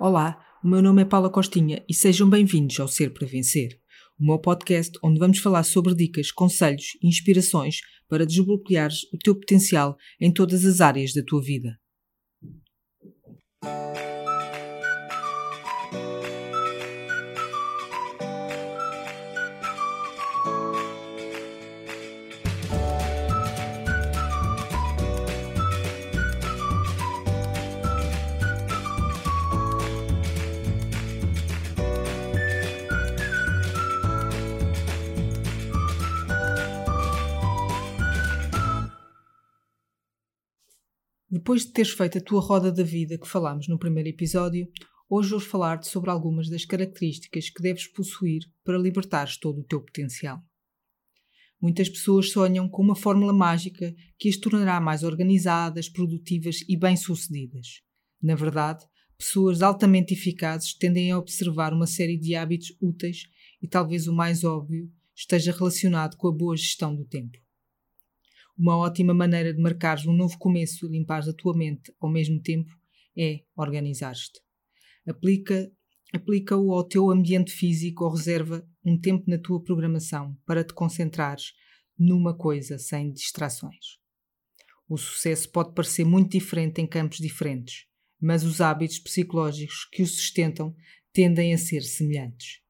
Olá, 0.00 0.44
o 0.62 0.66
meu 0.66 0.82
nome 0.82 1.02
é 1.02 1.04
Paula 1.04 1.30
Costinha 1.30 1.84
e 1.88 1.94
sejam 1.94 2.28
bem-vindos 2.28 2.80
ao 2.80 2.88
Ser 2.88 3.14
para 3.14 3.28
Vencer, 3.28 3.78
o 4.18 4.26
meu 4.26 4.40
podcast 4.40 4.98
onde 5.04 5.20
vamos 5.20 5.38
falar 5.38 5.62
sobre 5.62 5.94
dicas, 5.94 6.32
conselhos 6.32 6.96
e 7.00 7.06
inspirações 7.06 7.76
para 8.08 8.26
desbloqueares 8.26 9.04
o 9.12 9.18
teu 9.18 9.36
potencial 9.36 9.96
em 10.20 10.32
todas 10.32 10.64
as 10.64 10.80
áreas 10.80 11.12
da 11.14 11.22
tua 11.24 11.40
vida. 11.40 11.78
Depois 41.34 41.66
de 41.66 41.72
teres 41.72 41.90
feito 41.90 42.18
a 42.18 42.20
tua 42.20 42.40
roda 42.40 42.70
da 42.70 42.84
vida 42.84 43.18
que 43.18 43.26
falámos 43.26 43.66
no 43.66 43.76
primeiro 43.76 44.08
episódio, 44.08 44.70
hoje 45.10 45.30
vou 45.30 45.40
falar-te 45.40 45.88
sobre 45.88 46.08
algumas 46.08 46.48
das 46.48 46.64
características 46.64 47.50
que 47.50 47.60
deves 47.60 47.88
possuir 47.88 48.44
para 48.62 48.78
libertares 48.78 49.36
todo 49.36 49.60
o 49.60 49.64
teu 49.64 49.80
potencial. 49.80 50.40
Muitas 51.60 51.88
pessoas 51.88 52.30
sonham 52.30 52.68
com 52.68 52.80
uma 52.80 52.94
fórmula 52.94 53.32
mágica 53.32 53.92
que 54.16 54.28
as 54.28 54.36
tornará 54.36 54.80
mais 54.80 55.02
organizadas, 55.02 55.88
produtivas 55.88 56.60
e 56.68 56.76
bem-sucedidas. 56.76 57.82
Na 58.22 58.36
verdade, 58.36 58.86
pessoas 59.18 59.60
altamente 59.60 60.14
eficazes 60.14 60.72
tendem 60.72 61.10
a 61.10 61.18
observar 61.18 61.72
uma 61.72 61.88
série 61.88 62.16
de 62.16 62.36
hábitos 62.36 62.76
úteis 62.80 63.24
e 63.60 63.66
talvez 63.66 64.06
o 64.06 64.14
mais 64.14 64.44
óbvio 64.44 64.88
esteja 65.16 65.50
relacionado 65.50 66.16
com 66.16 66.28
a 66.28 66.32
boa 66.32 66.56
gestão 66.56 66.94
do 66.94 67.04
tempo. 67.04 67.43
Uma 68.56 68.76
ótima 68.76 69.12
maneira 69.12 69.52
de 69.52 69.60
marcares 69.60 70.06
um 70.06 70.12
novo 70.12 70.38
começo 70.38 70.86
e 70.86 70.88
limpares 70.88 71.26
a 71.26 71.32
tua 71.32 71.56
mente 71.56 71.92
ao 72.00 72.08
mesmo 72.08 72.40
tempo 72.40 72.70
é 73.16 73.40
organizar-te. 73.56 74.40
Aplica, 75.06 75.70
aplica-o 76.12 76.72
ao 76.72 76.84
teu 76.84 77.10
ambiente 77.10 77.50
físico 77.50 78.04
ou 78.04 78.12
reserva 78.12 78.64
um 78.84 78.96
tempo 78.96 79.28
na 79.28 79.38
tua 79.38 79.62
programação 79.62 80.36
para 80.46 80.62
te 80.62 80.72
concentrares 80.72 81.52
numa 81.98 82.32
coisa 82.32 82.78
sem 82.78 83.12
distrações. 83.12 83.98
O 84.88 84.96
sucesso 84.96 85.50
pode 85.50 85.74
parecer 85.74 86.04
muito 86.04 86.30
diferente 86.32 86.80
em 86.80 86.86
campos 86.86 87.18
diferentes, 87.18 87.86
mas 88.20 88.44
os 88.44 88.60
hábitos 88.60 89.00
psicológicos 89.00 89.88
que 89.90 90.02
o 90.02 90.06
sustentam 90.06 90.76
tendem 91.12 91.52
a 91.52 91.58
ser 91.58 91.80
semelhantes. 91.82 92.60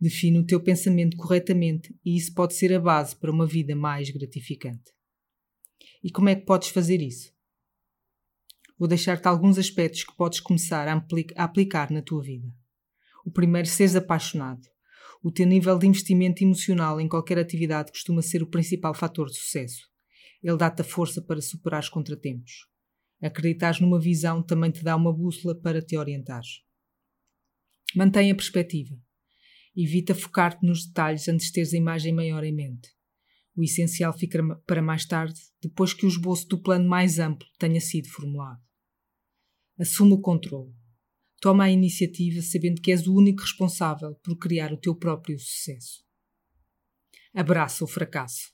Define 0.00 0.38
o 0.38 0.46
teu 0.46 0.62
pensamento 0.62 1.14
corretamente 1.18 1.94
e 2.02 2.16
isso 2.16 2.32
pode 2.32 2.54
ser 2.54 2.72
a 2.72 2.80
base 2.80 3.14
para 3.14 3.30
uma 3.30 3.46
vida 3.46 3.76
mais 3.76 4.08
gratificante. 4.08 4.98
E 6.02 6.10
como 6.10 6.28
é 6.28 6.34
que 6.34 6.46
podes 6.46 6.68
fazer 6.68 7.00
isso? 7.02 7.32
Vou 8.78 8.88
deixar-te 8.88 9.28
alguns 9.28 9.58
aspectos 9.58 10.04
que 10.04 10.16
podes 10.16 10.40
começar 10.40 10.88
a, 10.88 10.94
a 11.36 11.44
aplicar 11.44 11.90
na 11.90 12.00
tua 12.00 12.22
vida. 12.22 12.48
O 13.24 13.30
primeiro, 13.30 13.68
seres 13.68 13.94
apaixonado. 13.94 14.62
O 15.22 15.30
teu 15.30 15.46
nível 15.46 15.78
de 15.78 15.86
investimento 15.86 16.42
emocional 16.42 16.98
em 16.98 17.06
qualquer 17.06 17.38
atividade 17.38 17.92
costuma 17.92 18.22
ser 18.22 18.42
o 18.42 18.46
principal 18.46 18.94
fator 18.94 19.26
de 19.26 19.36
sucesso. 19.36 19.82
Ele 20.42 20.56
dá-te 20.56 20.80
a 20.80 20.84
força 20.84 21.20
para 21.20 21.42
superar 21.42 21.82
os 21.82 21.90
contratempos. 21.90 22.66
Acreditares 23.20 23.80
numa 23.80 24.00
visão 24.00 24.42
também 24.42 24.70
te 24.70 24.82
dá 24.82 24.96
uma 24.96 25.12
bússola 25.12 25.54
para 25.54 25.82
te 25.82 25.98
orientares. 25.98 26.62
Mantém 27.94 28.30
a 28.30 28.34
perspectiva. 28.34 28.96
Evita 29.76 30.14
focar-te 30.14 30.64
nos 30.64 30.86
detalhes 30.86 31.28
antes 31.28 31.48
de 31.48 31.52
teres 31.52 31.74
a 31.74 31.76
imagem 31.76 32.14
maior 32.14 32.42
em 32.44 32.54
mente. 32.54 32.88
O 33.56 33.62
essencial 33.62 34.16
fica 34.16 34.42
para 34.66 34.82
mais 34.82 35.04
tarde, 35.04 35.40
depois 35.60 35.92
que 35.92 36.06
o 36.06 36.08
esboço 36.08 36.46
do 36.48 36.62
plano 36.62 36.88
mais 36.88 37.18
amplo 37.18 37.46
tenha 37.58 37.80
sido 37.80 38.08
formulado. 38.08 38.60
Assume 39.78 40.12
o 40.12 40.20
controle. 40.20 40.74
Toma 41.40 41.64
a 41.64 41.70
iniciativa 41.70 42.42
sabendo 42.42 42.80
que 42.80 42.92
és 42.92 43.06
o 43.06 43.14
único 43.14 43.42
responsável 43.42 44.14
por 44.16 44.36
criar 44.36 44.72
o 44.72 44.76
teu 44.76 44.94
próprio 44.94 45.38
sucesso. 45.38 46.04
Abraça 47.32 47.84
o 47.84 47.88
fracasso. 47.88 48.52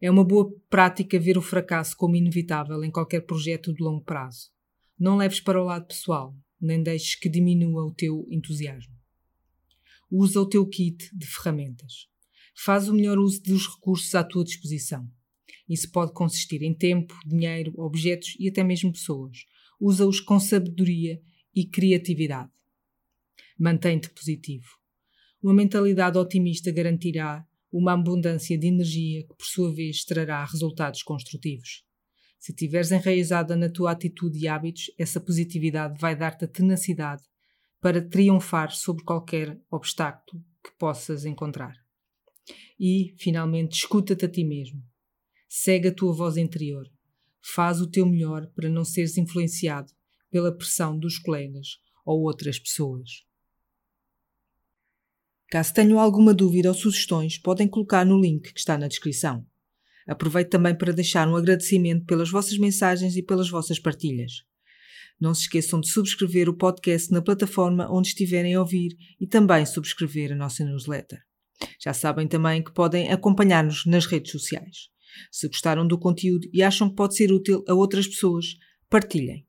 É 0.00 0.10
uma 0.10 0.24
boa 0.24 0.50
prática 0.70 1.18
ver 1.18 1.36
o 1.36 1.42
fracasso 1.42 1.96
como 1.96 2.16
inevitável 2.16 2.82
em 2.84 2.90
qualquer 2.90 3.20
projeto 3.22 3.74
de 3.74 3.82
longo 3.82 4.04
prazo. 4.04 4.50
Não 4.98 5.16
leves 5.16 5.40
para 5.40 5.60
o 5.60 5.64
lado 5.64 5.86
pessoal, 5.86 6.34
nem 6.60 6.82
deixes 6.82 7.14
que 7.14 7.28
diminua 7.28 7.84
o 7.84 7.92
teu 7.92 8.26
entusiasmo. 8.30 8.94
Usa 10.10 10.40
o 10.40 10.48
teu 10.48 10.66
kit 10.66 11.10
de 11.14 11.26
ferramentas. 11.26 12.08
Faz 12.60 12.88
o 12.88 12.94
melhor 12.94 13.18
uso 13.18 13.40
dos 13.40 13.68
recursos 13.68 14.12
à 14.16 14.24
tua 14.24 14.42
disposição. 14.42 15.08
Isso 15.68 15.88
pode 15.92 16.12
consistir 16.12 16.60
em 16.62 16.74
tempo, 16.74 17.14
dinheiro, 17.24 17.72
objetos 17.76 18.34
e 18.36 18.48
até 18.48 18.64
mesmo 18.64 18.92
pessoas. 18.92 19.44
Usa-os 19.80 20.20
com 20.20 20.40
sabedoria 20.40 21.20
e 21.54 21.64
criatividade. 21.64 22.50
Mantém-te 23.56 24.10
positivo. 24.10 24.66
Uma 25.40 25.54
mentalidade 25.54 26.18
otimista 26.18 26.72
garantirá 26.72 27.46
uma 27.70 27.92
abundância 27.92 28.58
de 28.58 28.66
energia 28.66 29.22
que, 29.22 29.36
por 29.36 29.46
sua 29.46 29.72
vez, 29.72 30.04
trará 30.04 30.44
resultados 30.44 31.04
construtivos. 31.04 31.84
Se 32.40 32.50
estiveres 32.50 32.90
enraizada 32.90 33.54
na 33.54 33.68
tua 33.68 33.92
atitude 33.92 34.36
e 34.36 34.48
hábitos, 34.48 34.90
essa 34.98 35.20
positividade 35.20 35.96
vai 36.00 36.16
dar-te 36.16 36.44
a 36.44 36.48
tenacidade 36.48 37.22
para 37.80 38.02
triunfar 38.02 38.72
sobre 38.72 39.04
qualquer 39.04 39.60
obstáculo 39.70 40.44
que 40.64 40.72
possas 40.76 41.24
encontrar. 41.24 41.87
E, 42.78 43.14
finalmente, 43.18 43.72
escuta-te 43.78 44.24
a 44.24 44.28
ti 44.28 44.44
mesmo. 44.44 44.82
Segue 45.48 45.88
a 45.88 45.94
tua 45.94 46.12
voz 46.12 46.36
interior. 46.36 46.86
Faz 47.54 47.80
o 47.80 47.86
teu 47.86 48.06
melhor 48.06 48.46
para 48.54 48.68
não 48.68 48.84
seres 48.84 49.16
influenciado 49.16 49.92
pela 50.30 50.56
pressão 50.56 50.98
dos 50.98 51.18
colegas 51.18 51.78
ou 52.04 52.22
outras 52.22 52.58
pessoas. 52.58 53.26
Caso 55.50 55.72
tenham 55.72 55.98
alguma 55.98 56.34
dúvida 56.34 56.68
ou 56.68 56.74
sugestões, 56.74 57.38
podem 57.38 57.66
colocar 57.66 58.04
no 58.04 58.20
link 58.20 58.52
que 58.52 58.58
está 58.58 58.76
na 58.76 58.86
descrição. 58.86 59.46
Aproveito 60.06 60.50
também 60.50 60.76
para 60.76 60.92
deixar 60.92 61.26
um 61.26 61.36
agradecimento 61.36 62.04
pelas 62.04 62.30
vossas 62.30 62.58
mensagens 62.58 63.16
e 63.16 63.22
pelas 63.22 63.48
vossas 63.48 63.78
partilhas. 63.78 64.42
Não 65.20 65.34
se 65.34 65.42
esqueçam 65.42 65.80
de 65.80 65.88
subscrever 65.88 66.48
o 66.48 66.56
podcast 66.56 67.10
na 67.10 67.20
plataforma 67.20 67.90
onde 67.90 68.08
estiverem 68.08 68.54
a 68.54 68.60
ouvir 68.60 68.96
e 69.20 69.26
também 69.26 69.66
subscrever 69.66 70.32
a 70.32 70.36
nossa 70.36 70.64
newsletter. 70.64 71.27
Já 71.82 71.92
sabem 71.92 72.28
também 72.28 72.62
que 72.62 72.72
podem 72.72 73.10
acompanhar-nos 73.10 73.84
nas 73.86 74.06
redes 74.06 74.32
sociais. 74.32 74.88
Se 75.32 75.48
gostaram 75.48 75.86
do 75.86 75.98
conteúdo 75.98 76.48
e 76.52 76.62
acham 76.62 76.88
que 76.88 76.96
pode 76.96 77.16
ser 77.16 77.32
útil 77.32 77.64
a 77.68 77.74
outras 77.74 78.06
pessoas, 78.06 78.46
partilhem. 78.88 79.47